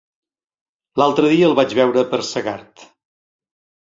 [1.01, 2.87] L'altre dia el vaig veure per Segart.